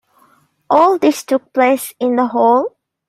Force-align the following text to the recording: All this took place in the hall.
All 0.67 0.97
this 0.97 1.21
took 1.23 1.53
place 1.53 1.93
in 1.99 2.15
the 2.15 2.25
hall. 2.25 2.75